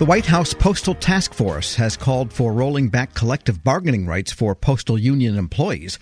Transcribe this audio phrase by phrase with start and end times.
[0.00, 4.54] The White House Postal Task Force has called for rolling back collective bargaining rights for
[4.54, 5.98] postal union employees,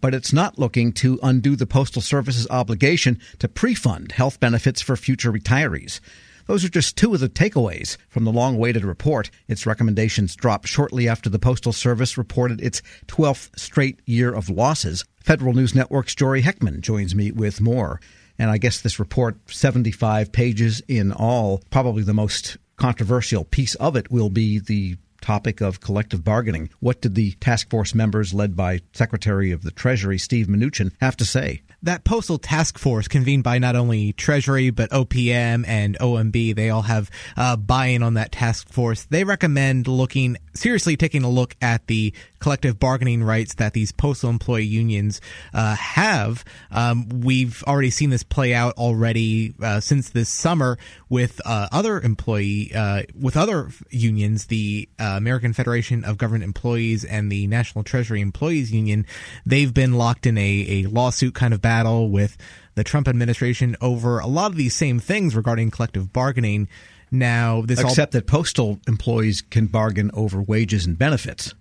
[0.00, 4.96] but it's not looking to undo the Postal Service's obligation to pre-fund health benefits for
[4.96, 6.00] future retirees.
[6.46, 9.30] Those are just two of the takeaways from the long awaited report.
[9.46, 15.04] Its recommendations dropped shortly after the Postal Service reported its 12th straight year of losses.
[15.22, 18.00] Federal News Network's Jory Heckman joins me with more.
[18.38, 23.96] And I guess this report, 75 pages in all, probably the most controversial piece of
[23.96, 26.68] it will be the topic of collective bargaining.
[26.80, 31.16] What did the task force members, led by Secretary of the Treasury Steve Mnuchin, have
[31.16, 31.62] to say?
[31.84, 36.82] That postal task force, convened by not only Treasury but OPM and OMB, they all
[36.82, 39.04] have uh, buy-in on that task force.
[39.04, 44.30] They recommend looking seriously, taking a look at the collective bargaining rights that these postal
[44.30, 45.20] employee unions
[45.52, 46.44] uh, have.
[46.70, 50.78] Um, we've already seen this play out already uh, since this summer
[51.08, 57.04] with uh, other employee uh, with other unions, the uh, American Federation of Government Employees
[57.04, 59.06] and the National Treasury Employees Union.
[59.44, 62.36] They've been locked in a, a lawsuit kind of battle with
[62.74, 66.68] the Trump administration over a lot of these same things regarding collective bargaining.
[67.10, 71.54] Now, this except all- that postal employees can bargain over wages and benefits.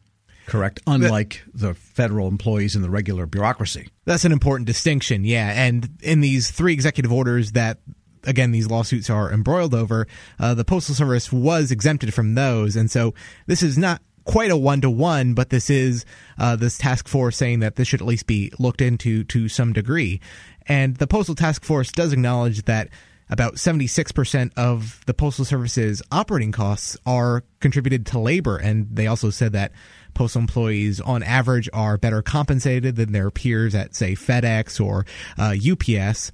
[0.45, 0.81] Correct.
[0.87, 3.87] Unlike the federal employees in the regular bureaucracy.
[4.05, 5.51] That's an important distinction, yeah.
[5.53, 7.79] And in these three executive orders that
[8.25, 10.07] again these lawsuits are embroiled over,
[10.39, 13.13] uh, the Postal Service was exempted from those, and so
[13.47, 16.05] this is not quite a one to one, but this is
[16.37, 19.73] uh, this task force saying that this should at least be looked into to some
[19.73, 20.19] degree.
[20.67, 22.89] And the Postal Task Force does acknowledge that
[23.29, 28.57] about 76% of the Postal Service's operating costs are contributed to labor.
[28.57, 29.71] And they also said that
[30.13, 35.05] postal employees, on average, are better compensated than their peers at, say, FedEx or
[35.37, 36.31] uh, UPS.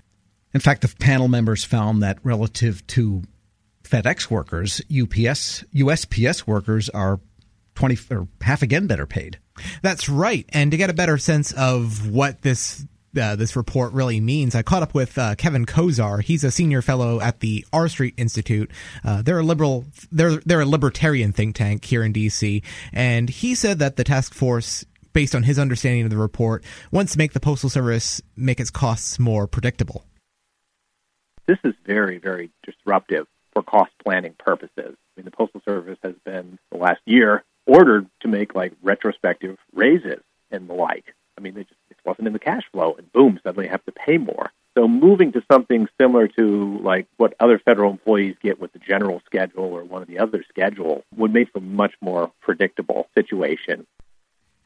[0.54, 3.24] In fact, the panel members found that relative to
[3.84, 7.20] FedEx workers, UPS, USPS workers are
[7.80, 9.40] 20 or half again better paid.
[9.82, 10.46] That's right.
[10.50, 12.86] And to get a better sense of what this
[13.20, 14.54] uh, this report really means.
[14.54, 16.22] I caught up with uh, Kevin Kosar.
[16.22, 18.70] He's a senior fellow at the R Street Institute.
[19.04, 22.62] Uh, they're a liberal, they're they're a libertarian think tank here in D.C.
[22.94, 27.14] And he said that the task force, based on his understanding of the report, wants
[27.14, 30.06] to make the postal service make its costs more predictable.
[31.48, 34.96] This is very very disruptive for cost planning purposes.
[34.96, 39.58] I mean, the postal service has been the last year ordered to make like retrospective
[39.74, 40.22] raises
[40.52, 41.14] and the like.
[41.38, 43.92] I mean, they just wasn't in the cash flow, and boom, suddenly you have to
[43.92, 44.52] pay more.
[44.78, 49.22] So moving to something similar to like what other federal employees get with the general
[49.26, 53.86] schedule or one of the other schedule would make for a much more predictable situation.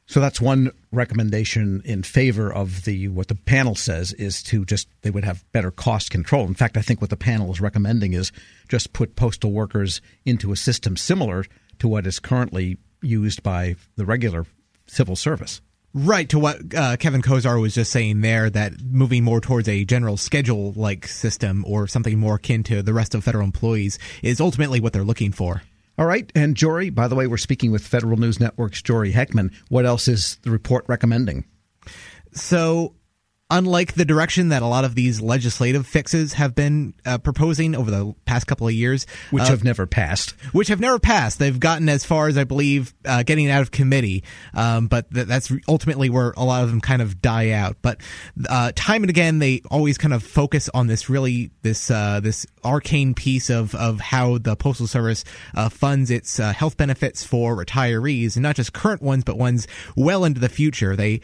[0.06, 4.88] So that's one recommendation in favor of the what the panel says is to just
[5.02, 6.46] they would have better cost control.
[6.46, 8.32] In fact, I think what the panel is recommending is
[8.68, 11.46] just put postal workers into a system similar
[11.80, 14.46] to what is currently used by the regular
[14.88, 15.62] civil service.
[15.94, 19.86] Right to what uh, Kevin Kosar was just saying there, that moving more towards a
[19.86, 24.42] general schedule like system or something more akin to the rest of federal employees is
[24.42, 25.62] ultimately what they're looking for.
[25.98, 26.32] All right.
[26.34, 29.54] And Jory, by the way, we're speaking with Federal News Network's Jory Heckman.
[29.70, 31.46] What else is the report recommending?
[32.32, 32.96] So
[33.54, 37.92] unlike the direction that a lot of these legislative fixes have been uh, proposing over
[37.92, 41.38] the past couple of years, which uh, have never passed, which have never passed.
[41.38, 44.24] They've gotten as far as I believe uh, getting out of committee,
[44.56, 47.78] um, but th- that's ultimately where a lot of them kind of die out.
[47.84, 48.02] But
[48.50, 52.48] uh, time and again, they always kind of focus on this really this uh, this
[52.66, 58.36] arcane piece of of how the postal service uh, funds its health benefits for retirees,
[58.36, 60.96] and not just current ones, but ones well into the future.
[60.96, 61.22] They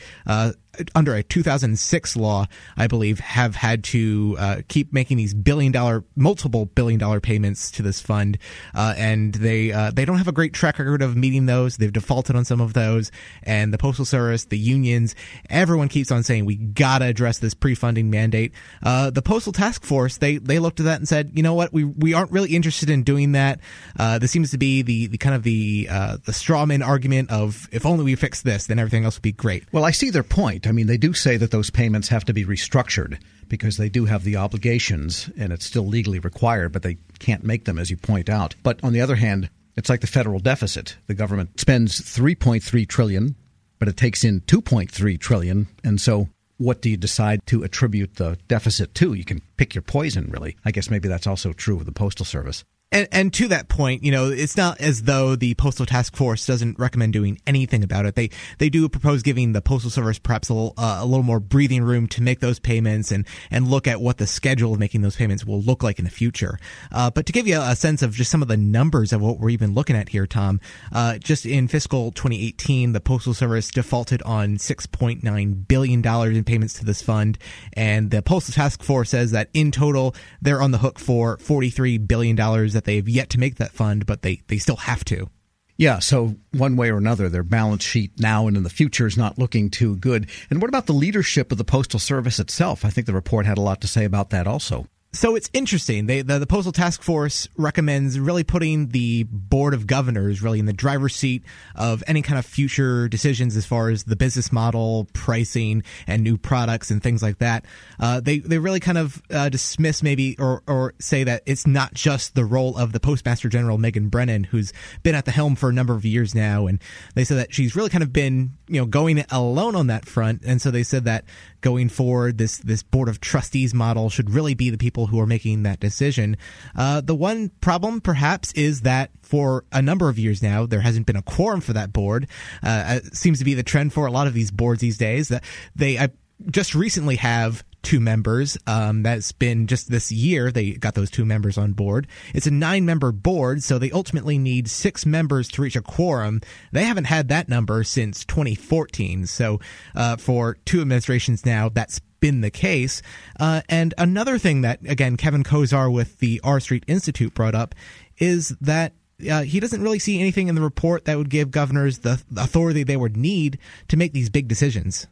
[0.96, 2.46] under a 2006 law,
[2.78, 7.72] I believe, have had to uh, keep making these billion dollar, multiple billion dollar payments
[7.72, 8.38] to this fund,
[8.74, 11.78] uh, and they uh, they don't have a great track record of meeting those.
[11.78, 13.12] They've defaulted on some of those,
[13.44, 15.16] and the postal service, the unions,
[15.50, 18.54] everyone keeps on saying we gotta address this pre-funding mandate.
[18.84, 21.74] Uh, the postal task force they they looked at that and said, you know what,
[21.74, 23.60] we we aren't really interested in doing that.
[23.98, 27.68] Uh, this seems to be the, the kind of the uh, the strawman argument of
[27.72, 29.64] if only we fix this, then everything else would be great.
[29.72, 30.66] Well, I see their point.
[30.70, 34.06] I mean, they do say that those payments have to be restructured because they do
[34.06, 37.98] have the obligations and it's still legally required, but they can't make them, as you
[37.98, 38.54] point out.
[38.62, 40.96] But on the other hand, it's like the federal deficit.
[41.08, 43.36] The government spends 3.3 trillion,
[43.80, 48.38] but it takes in 2.3 trillion, and so what do you decide to attribute the
[48.48, 49.14] deficit to?
[49.14, 50.56] You can pick your poison, really.
[50.66, 52.64] I guess maybe that's also true of the postal service.
[52.92, 56.48] And, and to that point, you know, it's not as though the Postal Task Force
[56.48, 58.16] doesn't recommend doing anything about it.
[58.16, 61.40] They they do propose giving the Postal Service perhaps a little, uh, a little more
[61.40, 65.02] breathing room to make those payments and and look at what the schedule of making
[65.02, 66.58] those payments will look like in the future.
[66.92, 69.40] Uh, but to give you a sense of just some of the numbers of what
[69.40, 70.60] we're even looking at here, Tom,
[70.92, 76.74] uh, just in fiscal 2018, the Postal Service defaulted on 6.9 billion dollars in payments
[76.74, 77.38] to this fund,
[77.74, 82.00] and the Postal Task Force says that in total they're on the hook for 43
[82.00, 82.36] billion
[82.80, 85.30] that they've yet to make that fund, but they, they still have to.
[85.76, 89.18] Yeah, so one way or another, their balance sheet now and in the future is
[89.18, 90.30] not looking too good.
[90.50, 92.86] And what about the leadership of the Postal Service itself?
[92.86, 96.06] I think the report had a lot to say about that also so it's interesting.
[96.06, 100.66] They, the, the postal task force recommends really putting the board of governors really in
[100.66, 105.08] the driver's seat of any kind of future decisions as far as the business model,
[105.14, 107.66] pricing, and new products and things like that.
[108.00, 111.96] Uh, they they really kind of uh, dismiss maybe or or say that it's not
[111.96, 114.72] just the role of the postmaster general Megan Brennan, who's
[115.02, 116.80] been at the helm for a number of years now, and
[117.16, 120.44] they said that she's really kind of been you know going alone on that front,
[120.46, 121.26] and so they said that
[121.62, 125.26] going forward, this this board of trustees model should really be the people who are
[125.26, 126.38] making that decision.
[126.76, 131.06] Uh, the one problem, perhaps, is that for a number of years now, there hasn't
[131.06, 132.28] been a quorum for that board.
[132.64, 135.30] Uh, it seems to be the trend for a lot of these boards these days
[135.30, 135.44] that
[135.76, 136.10] they I
[136.50, 138.58] just recently have two members.
[138.68, 142.08] Um, that's been just this year they got those two members on board.
[142.34, 146.42] It's a nine member board, so they ultimately need six members to reach a quorum.
[146.72, 149.28] They haven't had that number since 2014.
[149.28, 149.60] So
[149.96, 153.02] uh, for two administrations now, that's been the case.
[153.40, 157.76] Uh, and another thing that, again, Kevin Kosar with the R Street Institute brought up
[158.18, 158.94] is that
[159.30, 162.84] uh, he doesn't really see anything in the report that would give governors the authority
[162.84, 165.08] they would need to make these big decisions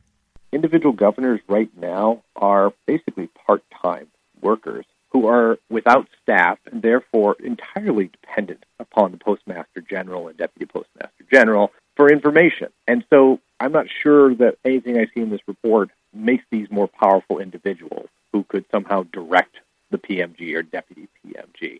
[0.52, 4.08] individual governors right now are basically part time
[4.42, 10.66] workers who are without staff and therefore entirely dependent upon the Postmaster General and Deputy
[10.66, 12.68] Postmaster General for information.
[12.88, 16.88] And so I'm not sure that anything I see in this report makes these more
[16.88, 19.56] powerful individuals who could somehow direct
[19.92, 21.80] the PMG or Deputy PMG.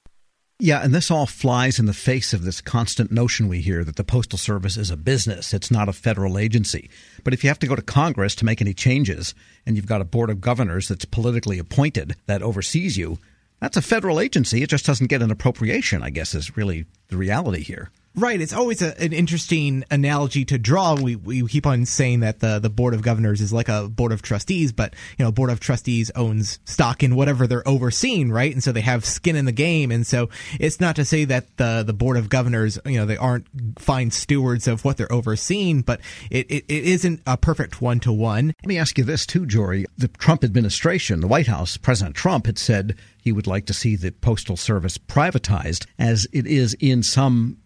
[0.60, 3.96] Yeah, and this all flies in the face of this constant notion we hear that
[3.96, 5.54] the Postal Service is a business.
[5.54, 6.90] It's not a federal agency.
[7.24, 9.36] But if you have to go to Congress to make any changes
[9.68, 13.20] and you've got a board of governors that's politically appointed that oversees you,
[13.60, 14.64] that's a federal agency.
[14.64, 17.92] It just doesn't get an appropriation, I guess, is really the reality here.
[18.18, 18.42] Right.
[18.42, 20.96] It's always a, an interesting analogy to draw.
[20.96, 24.12] We, we keep on saying that the, the board of governors is like a board
[24.12, 28.52] of trustees, but you know, board of trustees owns stock in whatever they're overseeing, right?
[28.52, 29.92] And so they have skin in the game.
[29.92, 30.30] And so
[30.60, 33.46] it's not to say that the the board of governors, you know, they aren't
[33.78, 38.12] fine stewards of what they're overseeing, but it, it, it isn't a perfect one to
[38.12, 38.48] one.
[38.48, 39.86] Let me ask you this too, Jory.
[39.96, 43.96] The Trump administration, the White House, President Trump had said he would like to see
[43.96, 47.58] the postal service privatized, as it is in some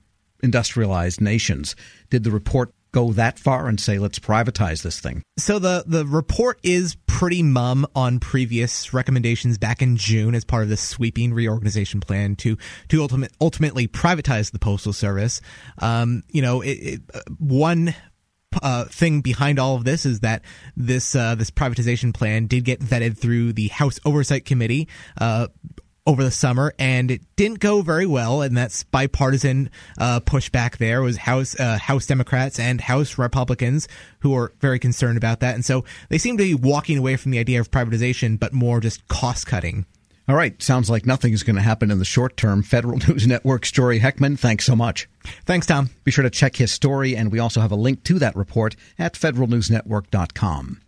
[0.44, 1.76] industrialized nations.
[2.10, 5.24] Did the report go that far and say let's privatize this thing?
[5.38, 10.64] So the the report is pretty mum on previous recommendations back in June as part
[10.64, 12.58] of this sweeping reorganization plan to
[12.90, 15.42] to ultimate, ultimately privatize the postal service.
[15.80, 17.94] Um, you know, it, it, uh, one
[18.62, 20.44] uh, thing behind all of this is that
[20.76, 24.88] this uh, this privatization plan did get vetted through the House Oversight Committee.
[25.20, 25.48] Uh,
[26.06, 28.42] over the summer, and it didn't go very well.
[28.42, 30.78] And that's bipartisan uh, pushback.
[30.78, 33.88] There was House uh, House Democrats and House Republicans
[34.20, 37.32] who are very concerned about that, and so they seem to be walking away from
[37.32, 39.86] the idea of privatization, but more just cost cutting.
[40.28, 42.64] All right, sounds like nothing is going to happen in the short term.
[42.64, 45.10] Federal News Network's Jory Heckman, thanks so much.
[45.46, 45.90] Thanks, Tom.
[46.04, 48.76] Be sure to check his story, and we also have a link to that report
[48.98, 50.80] at federalnewsnetwork.com.